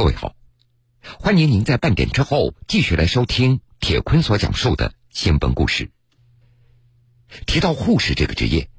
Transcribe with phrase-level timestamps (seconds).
[0.00, 0.34] 各位好，
[1.18, 5.90] 欢迎您在半点之后继续来收听铁坤所讲述的新闻故事。
[7.44, 8.70] 提到护士这个职业，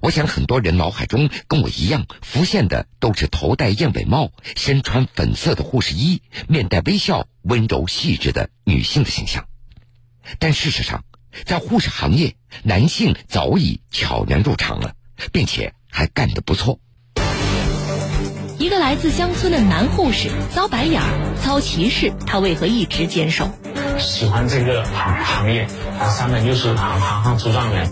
[0.00, 9.48] 我想很多人脑海中跟我一样浮现的都是头戴燕尾帽、身穿粉色的护士衣、面带微笑、温柔细致的女性的形象。
[10.38, 11.04] 但事实上，
[11.46, 14.94] 在护士行业，男性早已悄然入场了，
[15.32, 16.78] 并且还干得不错。
[18.60, 21.08] 一个来自乡村的男护士遭白眼儿、
[21.42, 23.48] 遭歧视，他为何一直坚守？
[23.98, 25.66] 喜欢这个行行业，
[26.10, 27.90] 三百六十行，行行出状元。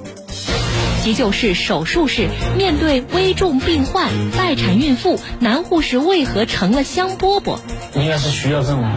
[1.02, 7.58] 急救室、手术室，面对危重病患、待产孕妇，男护士为何成了香饽饽？
[7.94, 8.92] 应该是需要这种，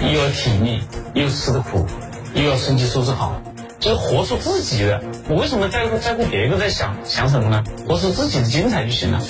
[0.00, 0.80] 又有体力，
[1.12, 1.86] 又吃的苦，
[2.34, 3.42] 又要身体素质好，
[3.78, 5.02] 就是活出自己的。
[5.28, 7.62] 我为什么在乎在乎别个在想想什么呢？
[7.86, 9.20] 活出自己的精彩就行了。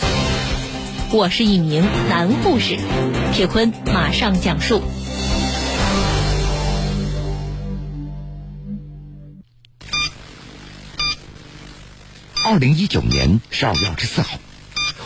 [1.16, 2.76] 我是一名男护士，
[3.32, 4.82] 铁坤马上讲述。
[12.44, 14.40] 二零一九年十二月二十四号，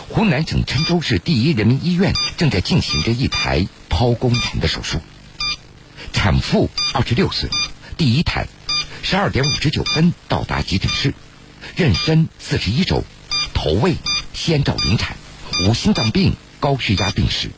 [0.09, 4.97] 湖南省郴州市第一人民医院正在进行着一台剖宫产的手术。
[6.11, 7.51] 产妇二十六岁，
[7.97, 8.47] 第一胎，
[9.03, 11.13] 十二点五十九分到达急诊室，
[11.77, 13.03] 妊娠四十一周，
[13.53, 13.93] 头位
[14.33, 15.15] 先兆临产。
[15.61, 17.51] 无心脏病、高血压病史。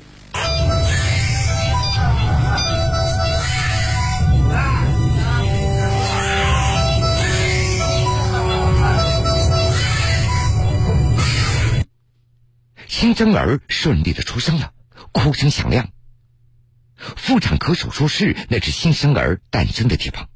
[12.88, 14.74] 新生儿顺利的出生了，
[15.12, 15.90] 哭声响亮。
[16.96, 20.28] 妇产科手术室那是新生儿诞生的地方，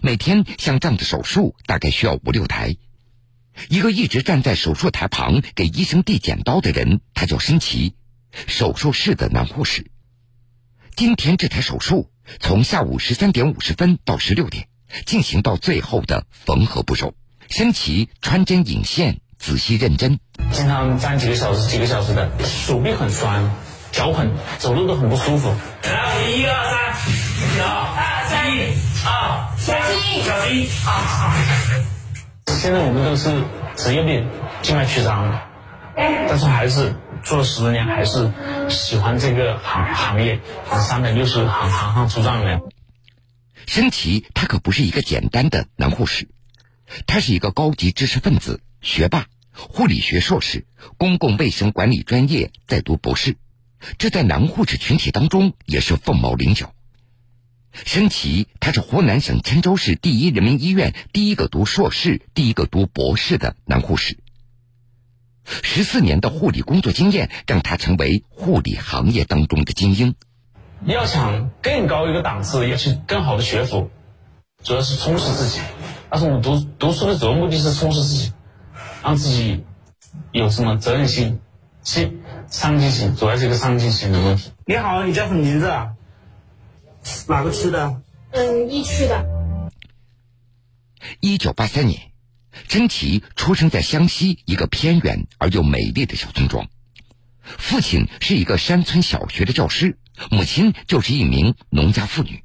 [0.00, 2.76] 每天像这样的手术大概需要五六台。
[3.68, 7.94] 一个一直站在手术台旁给医生递剪刀的人，他叫申奇，
[8.46, 9.90] 手术室的男护士。
[10.96, 14.68] 今天这台手术从下午十三点五十分到十六点，
[15.06, 17.14] 进行到最后的缝合步骤。
[17.48, 20.18] 申奇穿针引线，仔细认真，
[20.52, 23.50] 经常站几个小时、几个小时的，手臂很酸，
[23.92, 25.48] 脚很走路都很不舒服。
[25.82, 26.94] 来，我们一二三，
[27.58, 28.58] 走二三一，
[29.04, 31.99] 二小心小心啊！
[32.60, 33.42] 现在我们都是
[33.74, 34.28] 职业病，
[34.60, 35.48] 静脉曲张，
[35.96, 36.94] 但是还是
[37.24, 38.30] 做了十多年，还是
[38.68, 40.38] 喜欢这个行行业。
[40.68, 42.60] 三百六十行，行行出状元。
[43.66, 46.28] 申奇他可不是一个简单的男护士，
[47.06, 50.66] 他是一个高级知识分子、学霸，护理学硕士，
[50.98, 53.36] 公共卫生管理专业在读博士，
[53.96, 56.74] 这在男护士群体当中也是凤毛麟角。
[57.72, 64.18] 申奇，他是湖南省郴州市第一人民医院第一个读硕士、第一个读博士的男护士。
[65.44, 70.14] 十四年的护理工作经验，让他成为护理行业当中的精英。
[70.84, 73.90] 要想更高一个档次，要去更好的学府，
[74.62, 75.60] 主要是充实自己。
[76.08, 78.32] 但是我们读读书的主要目的是充实自己，
[79.02, 79.64] 让自己
[80.32, 81.40] 有什么责任心、
[81.82, 84.50] 心上进心，主要是一个上进心的问题。
[84.66, 85.92] 你好，你叫什么名字啊？
[87.28, 88.02] 哪个区的？
[88.32, 89.26] 嗯，一区的。
[91.20, 92.12] 一九八三年，
[92.68, 96.68] 珍琪出生在湘西一个偏远而又美丽的小村庄。
[97.42, 99.98] 父亲是一个山村小学的教师，
[100.30, 102.44] 母亲就是一名农家妇女。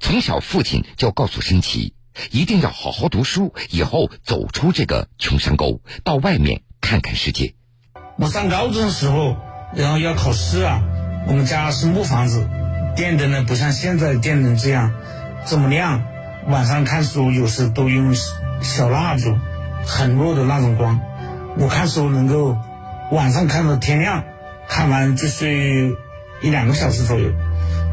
[0.00, 1.94] 从小，父亲就告诉申奇，
[2.30, 7.54] 一定要好好读书，以后走出这个穷山沟，到外面看看世界。
[8.16, 9.36] 我上高中的时候，
[9.74, 10.82] 然后要考试啊，
[11.28, 12.48] 我们家是木房子。
[12.94, 14.92] 电灯呢，不像现在电灯这样
[15.46, 16.04] 这么亮。
[16.48, 18.14] 晚上看书有时都用
[18.60, 19.38] 小蜡烛，
[19.86, 21.00] 很弱的那种光。
[21.56, 22.58] 我看书能够
[23.10, 24.24] 晚上看到天亮，
[24.68, 25.96] 看完就睡
[26.42, 27.30] 一两个小时左右，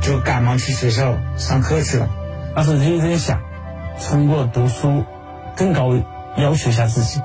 [0.02, 2.10] 就赶忙去学校上课去了。
[2.56, 3.40] 那时候认真想，
[4.02, 5.06] 通过读书
[5.56, 5.96] 更高
[6.38, 7.22] 要求一下自己。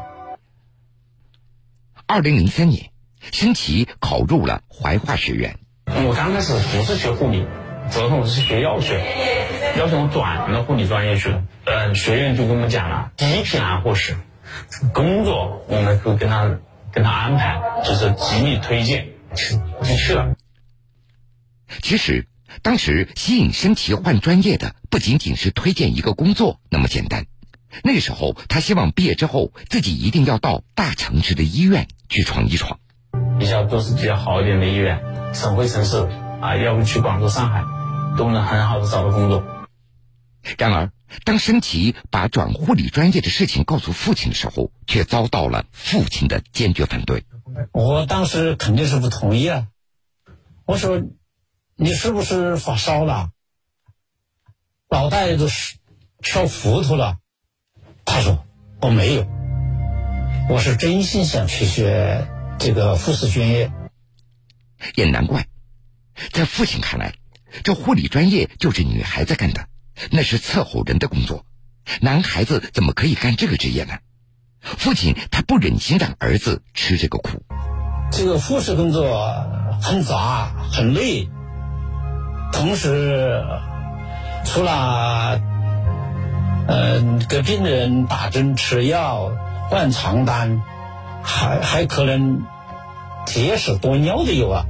[2.07, 2.91] 二零零三年，
[3.33, 5.59] 申奇考入了怀化学院。
[5.87, 7.47] 我刚开始不是学护理。
[7.91, 9.05] 主要是我是学药学，
[9.79, 11.45] 要求我转到护理专业去了。
[11.65, 14.17] 嗯，学院就跟我们讲了，第一批男护士
[14.93, 16.59] 工作，我们会跟他
[16.93, 19.09] 跟他安排，就是极力推荐，
[19.83, 20.35] 就去了。
[21.83, 22.27] 其实，
[22.63, 27.27] 当时吸引申奇换专业的不仅仅是推荐一个工作那么简单。
[27.83, 32.79] 那时候，他希望毕业之后自己一定要到大城市的医院去闯一闯，
[33.39, 35.01] 比较都是比较好一点的医院，
[35.33, 36.09] 省会城市
[36.41, 37.65] 啊，要不去广州、上海。
[38.17, 39.45] 都能很好的找到工作。
[40.59, 40.93] 然而，
[41.25, 47.25] 当申奇把转护理专业的事情告诉父亲的时候，却遭到了父亲的坚决反对。
[47.73, 49.69] 我当时肯定是不同意啊！
[50.67, 51.03] 我说
[51.77, 53.31] 你是不是发烧了？
[54.91, 55.77] 脑袋都是
[56.21, 57.19] 烧糊涂了。
[58.05, 58.45] 他说
[58.81, 59.27] 我没有，
[60.51, 62.29] 我是真心想去学
[62.59, 63.73] 这个护士专业。
[64.95, 65.47] 也难怪，
[66.33, 67.15] 在父亲看来，
[67.63, 69.67] 这护理专业就是女孩子干的，
[70.11, 71.45] 那是伺候人的工作，
[72.01, 73.95] 男孩子怎么可以干这个职业呢？
[74.61, 77.43] 父亲他不忍心让儿子吃这个苦。
[78.11, 79.31] 这个护士工作
[79.83, 81.29] 很杂很累，
[82.53, 83.43] 同时
[84.45, 85.41] 除了
[86.67, 89.33] 呃给病人打针吃药
[89.69, 90.63] 换床单，
[91.23, 92.43] 还还可能
[93.27, 94.65] 结石多尿的有啊。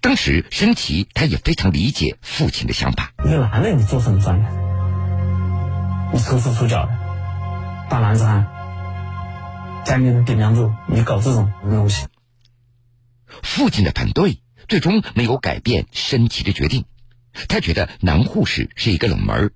[0.00, 3.12] 当时申奇他也非常理解父亲的想法。
[3.24, 4.44] 一个男人你做什么专业？
[6.12, 6.92] 你粗手出脚的，
[7.88, 8.46] 大男子汉，
[9.84, 12.06] 家里的顶梁柱，你搞这种东西。
[13.42, 16.84] 父亲的反对最终没有改变申奇的决定，
[17.48, 19.52] 他觉得男护士是一个冷门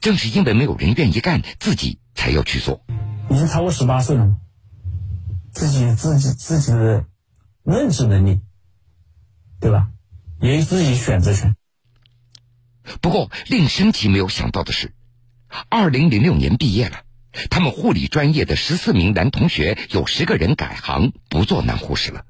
[0.00, 2.82] 正是因为没有人愿意干，自己才要去做。
[3.30, 4.36] 已经超过十八岁了，
[5.52, 7.04] 自己自己自己的
[7.64, 8.40] 认知能力。
[9.60, 9.88] 对吧？
[10.40, 11.56] 也自己选择权。
[13.00, 14.92] 不过，令申奇没有想到的是，
[15.68, 16.98] 二零零六年毕业了，
[17.50, 22.24] 他们护理专业的十四名男同学有十个人改行不做男护士了，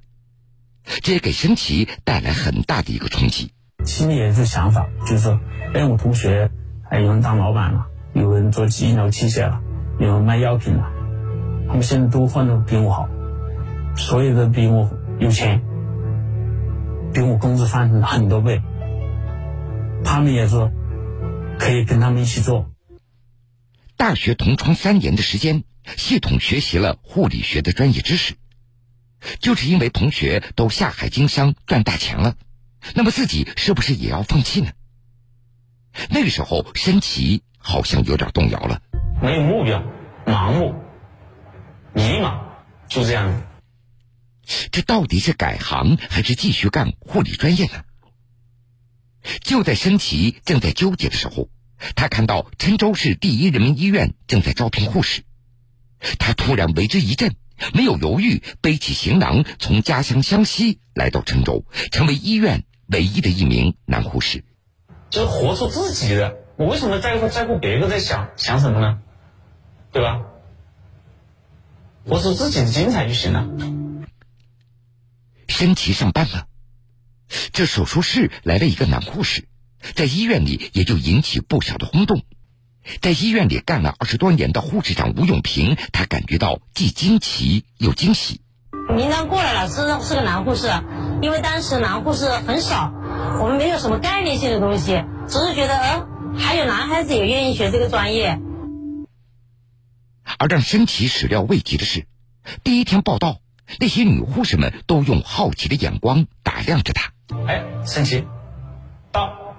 [1.03, 3.53] 这也给申奇带来很大的一个冲击。
[3.85, 5.39] 心里也是想法，就是说，
[5.75, 6.51] 哎，我同学
[6.91, 9.61] 哎有人当老板了，有人做医疗器械了，
[10.01, 10.91] 有人卖药品了，
[11.69, 13.09] 他们现在都混得比我好，
[13.97, 14.91] 所有的比我
[15.21, 15.63] 有钱。
[17.13, 18.63] 比我工资翻很多倍，
[20.05, 20.71] 他们也是
[21.59, 22.71] 可以跟他们一起做。
[23.97, 25.65] 大学同窗三年的时间，
[25.97, 28.35] 系统学习了护理学的专业知识，
[29.41, 32.37] 就是因为同学都下海经商赚大钱了，
[32.95, 34.71] 那么自己是不是也要放弃呢？
[36.11, 38.81] 那个时候，申奇好像有点动摇了，
[39.21, 39.83] 没有目标，
[40.27, 40.75] 盲目，
[41.93, 42.39] 迷茫，
[42.87, 43.43] 就这样。
[44.73, 47.85] 这到底是改行还是继续干护理专业呢？
[49.43, 51.49] 就在申奇正在纠结的时候，
[51.95, 55.23] 他看到郴州市第一人民医院正在招聘护士，
[56.19, 57.35] 他突然为之一振，
[57.75, 64.45] 没有犹豫，背起行囊，从家乡湘西来到郴州，成为医院唯一的一名男护士。
[65.11, 69.01] 就是活出自己的，我为什么在乎在乎别个在想想什么呢？
[69.93, 70.23] 对吧？
[72.07, 73.47] 活出自己的精彩就行了。
[75.49, 76.47] 申奇上班了，
[77.53, 79.49] 这手术室来了一个男护士，
[79.95, 82.23] 在医院里也就引起不小的轰动。
[83.01, 88.41] 在医院里干了二十多年的护士长吴永平，他感觉到既惊奇又惊喜。
[88.95, 90.69] 名单过来了，是是个男护士，
[91.21, 92.93] 因为当时男护士很少，
[93.43, 96.07] 我们没有什么概念性的东西，只是觉得，呃，
[96.39, 98.39] 还有男孩子也愿意学这个专业。
[100.39, 102.07] 而让申奇始料未及的是，
[102.63, 103.41] 第一天报道。
[103.79, 107.13] 那些女护士们都用好奇的眼光打量着他。
[107.47, 108.25] 哎，神奇，
[109.13, 109.55] 到，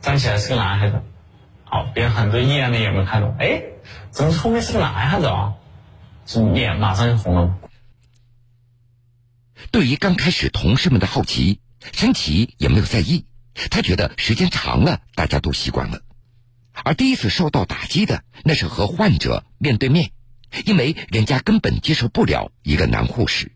[0.00, 1.02] 站起来是个男孩子。
[1.64, 3.34] 好，别人很多异样的眼光看着我。
[3.38, 3.62] 哎，
[4.10, 5.54] 怎么后面是个男孩子啊？
[6.26, 7.54] 这脸马上就红了。
[9.70, 11.60] 对于刚开始同事们的好奇，
[11.92, 13.26] 申奇也没有在意。
[13.70, 16.00] 他觉得时间长了，大家都习惯了。
[16.72, 20.10] 而第一次受到打击的，那是和患者面对面。
[20.64, 23.52] 因为人家根本接受不了一个男护士。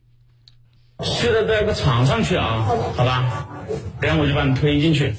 [1.03, 3.49] 现在到个床上去啊，好吧，
[4.01, 5.15] 等下我就把你推进去。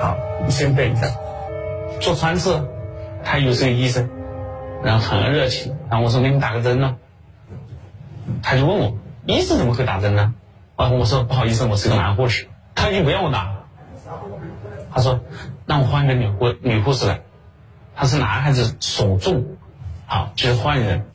[0.00, 1.10] 好，你先等一下。
[1.98, 2.68] 做穿刺，
[3.24, 4.10] 他又是个医生，
[4.84, 6.96] 然后很热情，然后我说给你打个针呢，
[8.42, 10.34] 他就问我，医生怎么会打针呢？
[10.76, 13.64] 然后我说不好意思，我是个男护士，他就不让我打。
[14.92, 15.20] 他说
[15.64, 17.22] 让我换一个女护女护士来，
[17.94, 19.55] 他是男孩子手重。
[20.06, 21.10] 好，这是换人。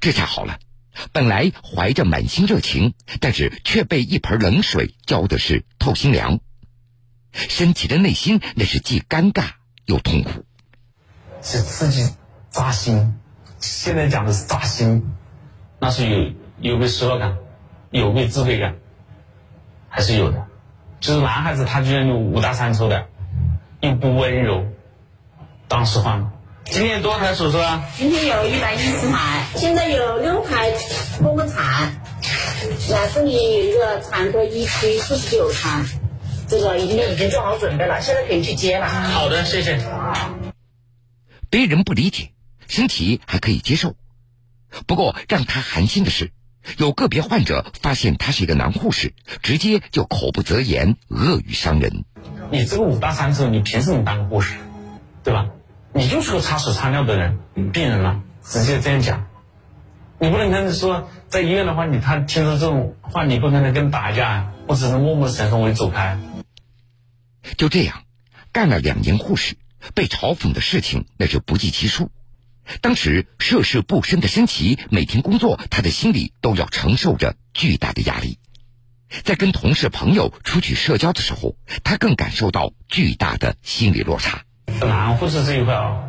[0.00, 0.58] 这下好了，
[1.12, 6.40] 本来怀着满心热情，但是却被一盆冷水浇的是透心凉。
[7.32, 9.52] 申奇的内心那是既尴尬
[9.86, 10.44] 又痛苦，
[11.40, 12.14] 是刺激
[12.50, 13.18] 扎心。
[13.58, 15.14] 现在讲的是扎心，
[15.78, 17.38] 那是有有被失落感，
[17.90, 18.74] 有被自卑感，
[19.88, 20.46] 还是有的。
[21.00, 23.06] 就是男孩子他居然有五大三粗的，
[23.80, 24.66] 又不温柔，
[25.68, 26.32] 当时换了。
[26.64, 27.84] 今天多少台手术啊？
[27.96, 30.72] 今天有一百一十台，现在有六台
[31.20, 32.00] 剖宫产，
[32.88, 35.84] 那这里有一个产科一区四十九台，
[36.48, 38.88] 这个已经已经做好准备了，现在可以去接了。
[38.88, 39.78] 好的，谢谢。
[41.50, 42.30] 别人不理解，
[42.68, 43.94] 身体还可以接受，
[44.86, 46.32] 不过让他寒心的是，
[46.78, 52.04] 有个别患者发现他是一个男护士，直接就口不择言，恶语伤人。
[52.50, 54.54] 你这个五大三粗，你凭什么当护士？
[55.22, 55.50] 对吧？
[55.94, 57.38] 你就是个擦屎擦尿的人，
[57.72, 59.26] 病人了，直接这样讲。
[60.18, 66.18] 你不能跟他说，在医院的话，你他听到这种话，你不可能跟打架呀，我只能默默承受，我走开。
[67.58, 68.04] 就这样，
[68.52, 69.56] 干了两年护士，
[69.94, 72.10] 被嘲讽的事情那是不计其数。
[72.80, 78.38] 当时涉世不深的申奇，每天工作，他的心里都要承受着巨大的压力。
[79.24, 84.44] 在跟同事朋友出去社交的时候，他更感受到巨大的心理落差。
[84.66, 86.04] 男护士这一块啊，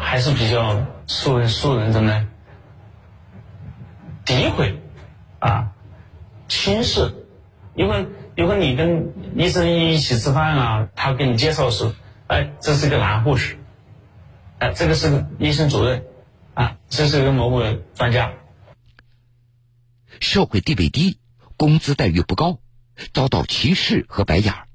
[0.00, 2.28] 还是比较受人受人怎么
[4.24, 4.80] 诋毁
[5.38, 5.72] 啊、
[6.48, 7.14] 轻视。
[7.74, 11.92] 因为如果你跟医生一起吃饭啊，他给你介绍时，
[12.28, 13.58] 哎，这是个男护士，
[14.58, 16.04] 哎，这个是个医生主任，
[16.54, 17.62] 啊，这是一个某某
[17.94, 18.32] 专家。
[20.20, 21.18] 社会地位低，
[21.56, 22.60] 工资待遇不高，
[23.12, 24.68] 遭到歧视和白眼儿，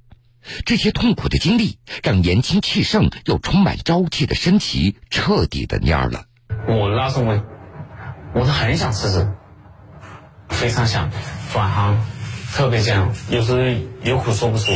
[0.66, 6.26] 这些痛苦的经历让年轻气盛又充满朝气的申奇彻底的蔫了。
[6.68, 7.44] 我那时候我
[8.34, 9.32] 我是很想辞职，
[10.50, 11.12] 非常想
[11.54, 12.04] 转行，
[12.54, 13.60] 特别想，有时候
[14.04, 14.72] 有苦说不出，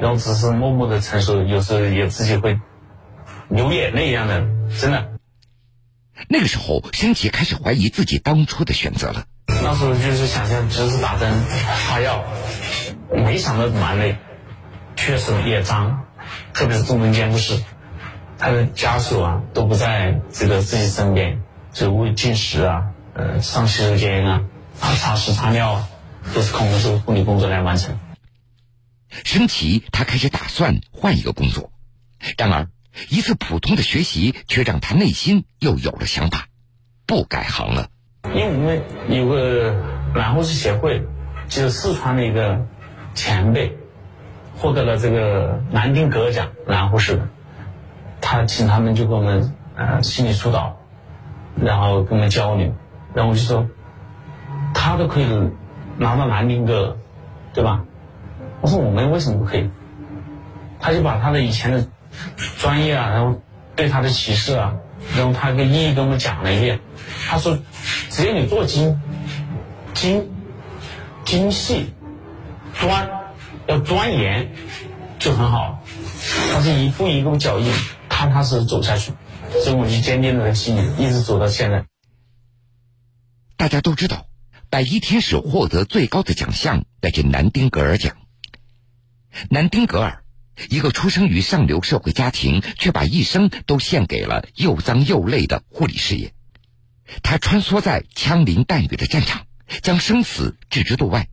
[0.00, 2.58] 然后只是默默的承受，有时候也自己会
[3.48, 4.46] 流眼泪一样的，
[4.80, 5.08] 真的。
[6.28, 9.24] 那个时候，申奇开始怀疑自己当初的选择了。
[9.62, 11.32] 那时候就是想象只是打针
[11.88, 12.24] 发药，
[13.10, 14.16] 没想到蛮累，
[15.00, 16.04] 确实也脏，
[16.52, 17.64] 特别是重症监护室，
[18.38, 21.40] 他的家属啊都不在这个自己身边，
[21.72, 24.42] 就喂进食啊，呃上洗手间啊，
[24.78, 25.88] 啊擦屎擦尿啊，
[26.34, 27.98] 都是靠我们这个护理工作来完成。
[29.24, 31.72] 升旗他开始打算换一个工作，
[32.36, 32.68] 然而
[33.08, 36.46] 一次普通的学习却让他内心又有了想法，
[37.06, 37.88] 不改行了。
[38.34, 39.74] 因为我们有个
[40.14, 41.02] 男护士协会，
[41.48, 42.66] 就是四川的一个
[43.14, 43.76] 前辈，
[44.60, 47.18] 获得了这个南丁格奖男护士，
[48.20, 50.76] 他请他们就给我们呃心理疏导，
[51.58, 52.70] 然后跟我们交流，
[53.14, 53.66] 然后我就说，
[54.74, 55.26] 他都可以
[55.96, 56.98] 拿到南丁格，
[57.54, 57.82] 对吧？
[58.60, 59.70] 我说我们为什么不可以？
[60.78, 61.86] 他就把他的以前的
[62.58, 63.40] 专业啊，然后
[63.74, 64.74] 对他的歧视啊，
[65.16, 66.80] 然后他跟一一跟我们讲了一遍。
[67.30, 67.58] 他说，
[68.10, 69.00] 只要你做精、
[69.94, 70.30] 精、
[71.24, 71.94] 精细、
[72.74, 73.08] 专，
[73.70, 74.50] 要钻研，
[75.20, 75.84] 就很好。
[76.52, 77.72] 他是一步一步脚印，
[78.08, 79.12] 踏踏实实走下去，
[79.62, 81.84] 所以我就坚定了信念，一直走到现在。
[83.56, 84.26] 大家都知道，
[84.70, 88.16] 白衣天使获得最高的奖项那是南丁格尔奖。
[89.50, 90.24] 南丁格尔，
[90.68, 96.32] 一个出生于上流社会家庭，却把一生都献给了又脏又累的护理事业。
[97.22, 99.46] 他穿梭在枪林弹雨的战场，
[99.80, 101.28] 将生死置之度外。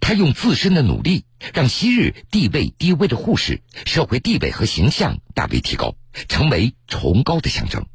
[0.00, 5.94] 他用自身的努力，让昔日地位低微的护士社会地位和形象大为提高，
[6.28, 7.86] 成为崇高的象征。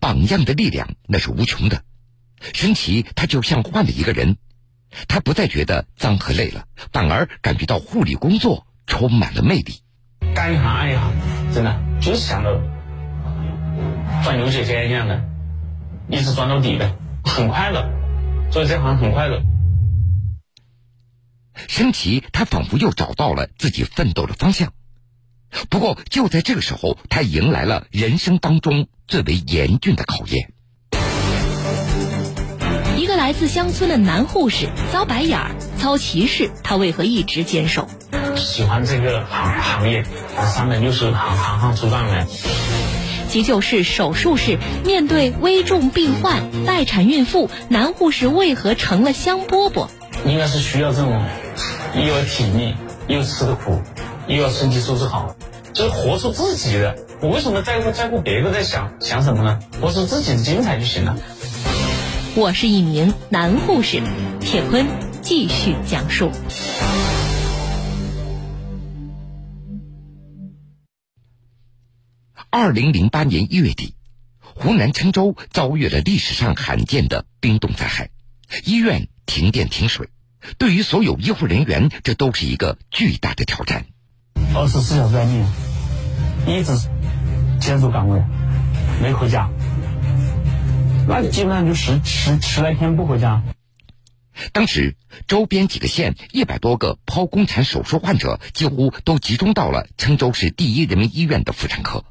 [0.00, 1.82] 榜样的力量那是无穷的。
[2.52, 4.36] 申奇他就像换了一个人，
[5.08, 9.80] 他不再觉得脏和累了，反而感觉到护理工作充满了魅力。
[10.34, 11.12] 干一行爱一行，
[11.52, 12.60] 真的就是想着
[14.24, 15.22] 赚牛角尖一样的。
[16.08, 17.88] 一直钻到底的，很快乐，
[18.50, 19.40] 做这行很快乐。
[21.68, 24.72] 申奇他仿佛又找到了自己奋斗的方向，
[25.68, 30.52] 不过就在这个时候，他迎来了人生当中最为严峻的考验。
[32.96, 37.88] 一个来自乡村的男护士遭白眼儿、遭歧视，他为何一直坚守？
[38.36, 40.04] 喜欢这个行行业，
[40.54, 42.26] 三百六十行，行行出状元。
[43.28, 49.88] 急救室、手术室，面对危重病患、待产孕妇，男护士为何成了香饽饽？
[50.26, 51.24] 应该是需要这种
[51.94, 52.74] 又要体力，
[53.06, 53.80] 又吃的苦，
[54.26, 55.36] 又要身体素质好，
[55.74, 56.96] 就是活出自己的。
[57.20, 59.60] 我为什么在乎在乎别个在想想什么呢？
[59.80, 61.16] 活出自己的精彩就行了。
[62.34, 64.02] 我是一名男护士，
[64.40, 64.86] 铁坤
[65.20, 66.30] 继续讲述。
[72.48, 73.94] 二零零八年一月底，
[74.40, 78.08] 湖南郴州遭遇了历史上罕见的冰冻灾害，
[78.64, 80.08] 医院停电停水，
[80.58, 83.86] 对于所有医护人员，这都是一个巨大的挑战。
[84.54, 85.46] 二十四小时待命，
[86.46, 86.72] 一直
[87.60, 88.22] 坚守岗位，
[89.00, 89.48] 没回家，
[91.08, 93.42] 那基本上就十十十来天不回家。
[94.52, 94.96] 当时
[95.28, 102.04] 周边几个县一百多个剖宫产手术患者，几乎都集中到了郴州市第一人民医院的妇产科。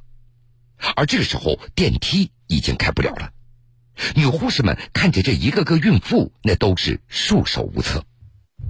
[0.96, 3.32] 而这个时候，电梯已经开不了了。
[4.16, 8.06] 女护士们看着这一个个孕妇，那都是束手无策。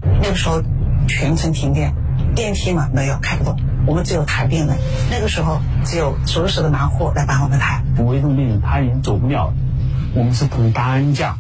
[0.01, 0.62] 那个时候
[1.08, 1.93] 全程停电，
[2.36, 4.77] 电梯嘛没有开不动，我们只有抬病人。
[5.10, 7.84] 那个时候只有熟识的拿货来帮我们抬。
[7.98, 9.53] 危重病人他已经走不了了，
[10.15, 11.39] 我们是捧担架，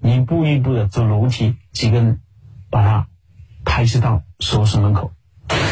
[0.00, 2.20] 一步一步的走楼梯，几个人
[2.70, 3.06] 把他
[3.64, 5.12] 抬起到手室门口。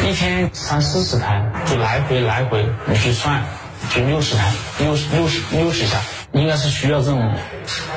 [0.07, 3.43] 一天三四十台，就来回来回，你去算，
[3.91, 5.99] 就六十台，六十六十六十下，
[6.33, 7.33] 应该是需要这种，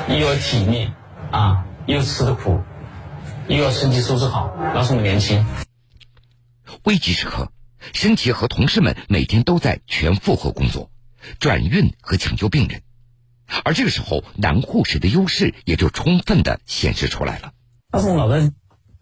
[0.08, 0.90] 又要体力
[1.30, 2.60] 啊，又吃的苦，
[3.56, 5.44] 又要身体收拾好，那时候年轻。
[6.84, 7.52] 危急时刻，
[7.92, 10.90] 申奇和同事们每天都在全负荷工作，
[11.38, 12.82] 转运和抢救病人，
[13.64, 17.52] 而这个时候男护士的优势也就充分的显示出来了。
[17.90, 18.50] 但是我脑袋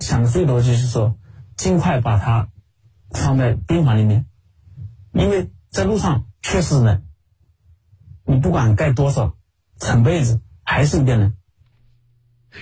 [0.00, 1.16] 想的最多就是说，
[1.57, 2.49] 尽快把他。
[3.12, 4.26] 放在病房里面，
[5.12, 7.02] 因为在路上确实冷，
[8.25, 9.35] 你不管盖多少
[9.78, 11.37] 层被子，还是一个人。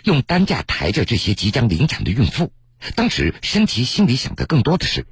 [0.04, 2.52] 用担架抬着这些即将临产的孕妇，
[2.95, 5.07] 当时申琦心里想的更多的是，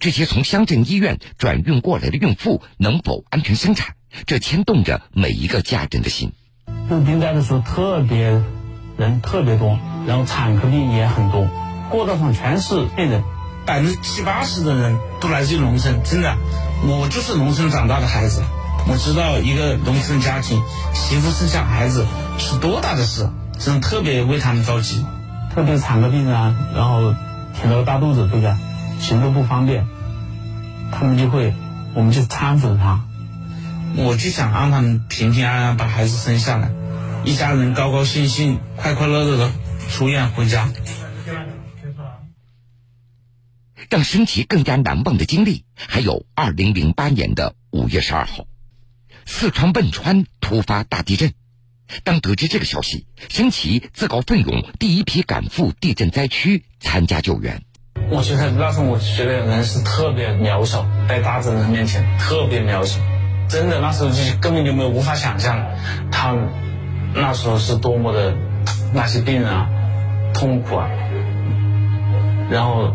[0.00, 3.94] 这些从乡镇医院转运过来的孕妇能否安全生产，
[4.26, 6.32] 这牵动着每一个家人的心。
[6.88, 8.42] 入冰灾的时候特别
[8.96, 11.48] 人特别多，然后产科病也很多，
[11.90, 13.22] 过道上全是病人。
[13.64, 16.36] 百分之七八十的人都来自于农村，真的，
[16.84, 18.44] 我就是农村长大的孩子，
[18.88, 20.62] 我知道一个农村家庭
[20.94, 22.06] 媳妇生下孩子
[22.38, 25.04] 是多大的事，真的特别为他们着急，
[25.54, 27.14] 特别是产科病人啊，然后
[27.54, 28.54] 挺着个大肚子，对不对？
[29.00, 29.86] 行动不方便，
[30.92, 31.54] 他们就会，
[31.94, 33.04] 我们就搀扶着他，
[33.96, 36.70] 我就想让他们平平安安把孩子生下来，
[37.24, 39.50] 一家人高高兴兴、快快乐乐的
[39.90, 40.68] 出院回家。
[43.88, 48.46] 让身体更加难忘的经历，还有二零零八年的五月十二号，
[49.24, 51.34] 四川汶川突发大地震。
[52.04, 57.62] 当得知这个消息，申奇自告奋勇，第一批赶赴地震灾区参加救援。
[58.10, 63.00] 我觉得那时候，我觉得人是特别渺小，在大自然面前特别渺小。
[63.48, 65.64] 真的，那时候就根本就没有无法想象，
[66.10, 66.36] 他
[67.14, 68.36] 那时候是多么的
[68.92, 69.68] 那些病人啊，
[70.34, 70.88] 痛苦啊，
[72.50, 72.94] 然后。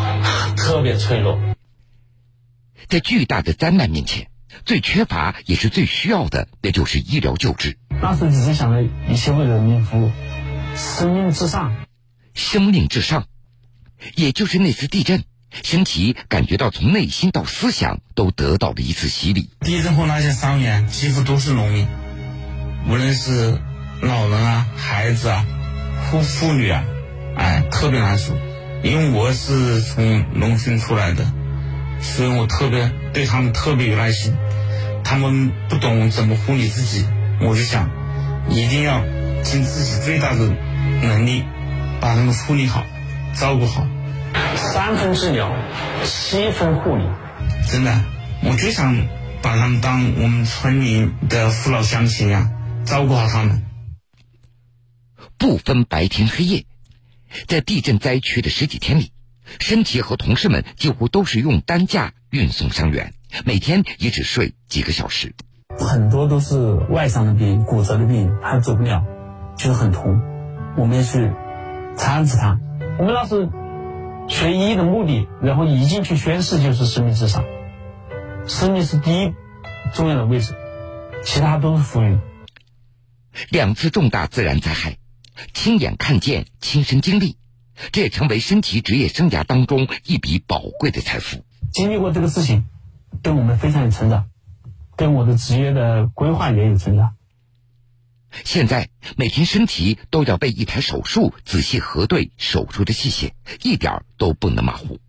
[0.56, 1.38] 特别脆弱，
[2.88, 4.28] 在巨大的灾难面前，
[4.64, 7.78] 最缺乏也是最需要的，那就是医疗救治。
[8.02, 10.10] 那时候只是想着一切为人民服务，
[10.76, 11.74] 生命至上，
[12.34, 13.24] 生命至上。
[14.14, 15.24] 也就是那次地震，
[15.62, 19.50] 申奇感觉到从内心到思想都得到了一次洗礼。
[19.60, 21.86] 地震后那些伤员几乎都是农民，
[22.88, 23.60] 无论是
[24.00, 25.44] 老人啊、孩子啊、
[26.10, 26.84] 妇妇女啊，
[27.36, 28.34] 哎，特别难受。
[28.82, 31.30] 因为我是从农村出来的，
[32.00, 34.36] 所以我特别对他们特别有耐心。
[35.04, 37.04] 他们不懂怎么护理自己，
[37.40, 37.90] 我就想
[38.48, 39.02] 一定要
[39.42, 40.46] 尽自己最大的
[41.02, 41.44] 能力
[42.00, 42.84] 把他们护理好、
[43.34, 43.86] 照顾好。
[44.54, 45.52] 三分治疗，
[46.04, 47.02] 七分护理，
[47.68, 48.04] 真的，
[48.44, 49.08] 我就想
[49.42, 52.50] 把他们当我们村里的父老乡亲一样
[52.84, 53.64] 照顾好他们，
[55.38, 56.64] 不分白天黑夜。
[57.46, 59.12] 在地震灾区的十几天里，
[59.58, 65.34] 申奇和同事们几乎都是用担架运送伤员，每天也只睡几个小时。
[65.78, 69.04] 很多都是外伤的病、骨折的病，他走不了，
[69.56, 70.20] 就是很痛。
[70.76, 71.32] 我们要去
[71.96, 72.58] 搀扶他。
[72.98, 73.48] 我们那时
[74.28, 77.44] 学医的目的，然后一进去宣誓就是生命至上，
[78.46, 79.32] 生命是第一
[79.94, 80.54] 重要的位置，
[81.24, 82.20] 其他都是浮云。
[83.48, 84.98] 两次重大自然灾害。
[85.54, 87.38] 亲眼看见，亲身经历，
[87.92, 91.44] 这也成为申奇职业生涯当中一笔宝贵的财富。
[91.72, 92.66] 经历过这个事情，
[93.22, 94.28] 对我们非常有成长，
[94.96, 97.14] 对我的职业的规划也有成长。
[98.44, 105.00] 现在每天申奇都要被一台手术仔细核对手术的器械，一点都不能马虎。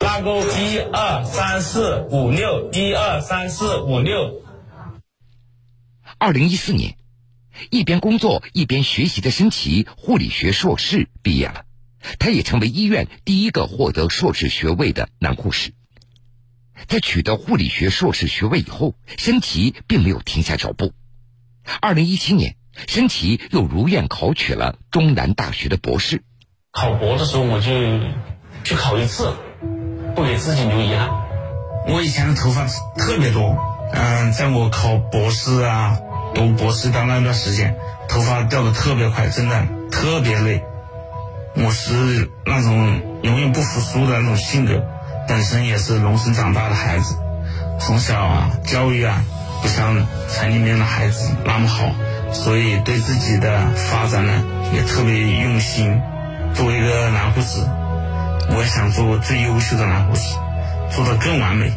[0.00, 4.42] 拉钩，一二三四五六，一二三四五六。
[6.18, 6.96] 二零一四年。
[7.70, 11.64] 一边工作一边学习的申奇，护理学硕士毕业了，
[12.18, 15.72] 他也成为医院第一个获得硕士学位的男护士。
[16.88, 20.92] 在取得护理学硕士学位以后，申奇并没有停下脚步。
[21.80, 26.22] 二零一七年，申奇又如愿考取了中南大学的博士。
[26.72, 27.70] 考博的时候，我就
[28.64, 29.34] 去考一次，
[30.14, 31.10] 不给自己留遗憾。
[31.88, 33.56] 我以前的头发特别多，
[33.92, 35.98] 嗯，在我考博士啊。
[36.34, 37.76] 读博士的那段时间，
[38.08, 40.64] 头发掉的特别快，真的特别累。
[41.56, 44.84] 我是那种永远不服输的那种性格，
[45.28, 47.16] 本身也是农村长大的孩子，
[47.80, 49.24] 从小啊教育啊
[49.62, 51.94] 不像城里面的孩子那么好，
[52.32, 56.00] 所以对自己的发展呢也特别用心。
[56.54, 57.60] 作为一个男护士，
[58.50, 60.34] 我也想做最优秀的男护士，
[60.94, 61.72] 做得更完美。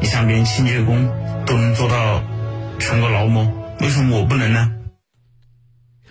[0.00, 1.10] 你像别人清洁工
[1.44, 2.22] 都能做到
[2.78, 4.70] 全国劳模，为什么我不能呢？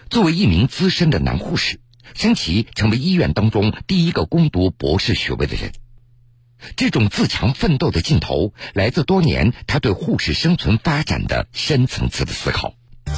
[0.09, 1.79] 作为一名资深的男护士，
[2.13, 5.71] 申奇成为医院当中第一个攻读博士学位的人。
[6.75, 12.73] 这种自强奋斗的劲头，来自多年他对护士生存发展的深层次的思考。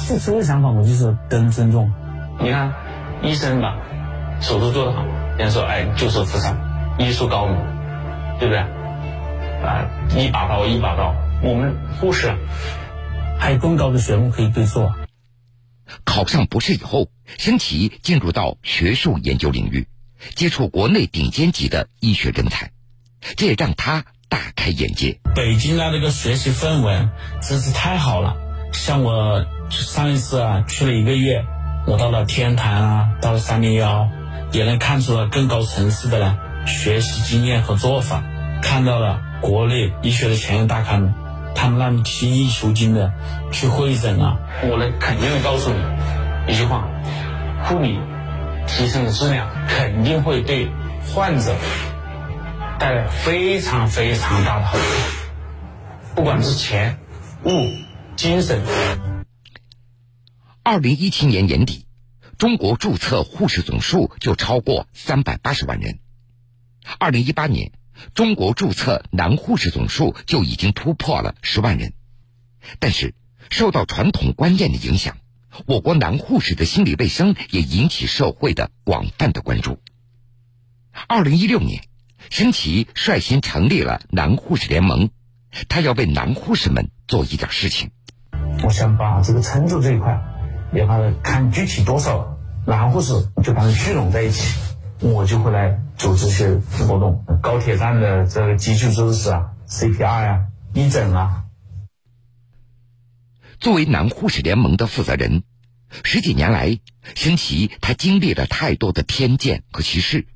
[0.06, 1.90] 最初的想法，我就是得人尊重。
[2.40, 2.72] 你看，
[3.22, 3.78] 医生吧，
[4.40, 5.04] 手术做得好，
[5.38, 6.56] 人家说哎，救死扶伤，
[6.98, 7.56] 医术高明，
[8.38, 8.58] 对不对？
[8.58, 11.14] 啊，一把刀一把刀。
[11.42, 12.36] 我们护士
[13.38, 14.94] 还有更高的学问可以对做。
[16.04, 19.86] 考上博士以后，申奇进入到学术研究领域，
[20.34, 22.70] 接触国内顶尖级的医学人才。
[23.36, 25.18] 这也让他大开眼界。
[25.34, 27.08] 北京的这个学习氛围
[27.42, 28.36] 真是太好了。
[28.72, 31.44] 像我上一次啊去了一个月，
[31.86, 34.08] 我到了天坛啊，到了三零幺，
[34.52, 38.22] 也能看出了更高层次的呢学习经验和做法，
[38.62, 41.12] 看到了国内医学的前沿大咖们，
[41.60, 43.12] 他们那么精益求精的
[43.52, 44.38] 去会诊啊。
[44.62, 45.78] 我能肯定的告诉你
[46.50, 46.88] 一句话：
[47.64, 48.00] 护理
[48.66, 50.70] 提升的质量肯定会对
[51.12, 51.54] 患者。
[52.78, 54.84] 带来非常非常大的好处，
[56.14, 56.98] 不管是钱、
[57.44, 57.50] 物、
[58.16, 58.62] 精神。
[60.62, 61.84] 二零一七年年底，
[62.38, 65.98] 中国注册护士总数就超过三百八十万人。
[66.98, 67.72] 二零一八年，
[68.14, 71.92] 中国注册男护士总数就已经突破了十万人。
[72.78, 73.14] 但是，
[73.50, 75.16] 受到传统观念的影响，
[75.66, 79.78] 我国男护士的心理卫生也引起社会的广泛的关注。
[81.08, 81.82] 二零一六年。
[82.28, 85.08] 申奇率先成立了男护士联盟，
[85.68, 87.90] 他要为男护士们做一点事情。
[88.62, 90.20] 我想把这个称重这一块，
[90.72, 92.36] 也把它看具体多少
[92.66, 94.54] 男护士，就把它聚拢在一起，
[95.00, 97.24] 我就会来组织一些活动。
[97.42, 101.44] 高铁站的这个急救知识啊，CPR 呀，义诊啊。
[103.58, 105.42] 作为男护士联盟的负责人，
[106.04, 106.78] 十几年来，
[107.14, 110.26] 申奇他经历了太多的偏见和歧视，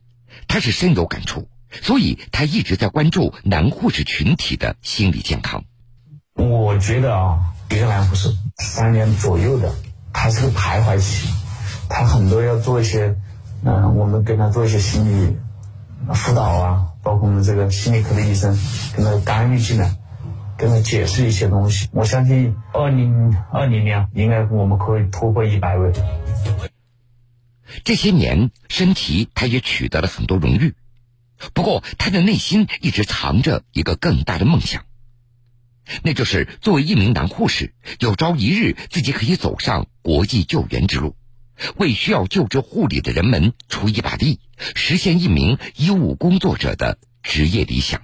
[0.48, 1.48] 他是深有感触。
[1.82, 5.64] 所以，他一直在关注男护士群体的心理健康。
[6.34, 9.74] 我觉得啊，一个男护士三年左右的，
[10.12, 11.28] 他是个徘徊期，
[11.88, 13.16] 他很多要做一些，
[13.64, 15.36] 嗯，我们跟他做一些心理
[16.12, 18.54] 辅导啊，包括我们这个心理科的医生
[18.94, 19.96] 跟他干预进来，
[20.58, 21.88] 跟他解释一些东西。
[21.92, 25.92] 我相信二零二零年应该我们可以突破一百位。
[27.84, 30.74] 这些年，申奇他也取得了很多荣誉。
[31.54, 34.84] 不过，他的内心一直藏着一个更大的梦想，
[36.02, 41.16] 那就是作为一名男护士，有朝一日自己可以走上国际救援之路，
[41.76, 44.40] 为需要救治护理的人们出一把力，
[44.74, 48.02] 实现一名医务工作者的职业理想。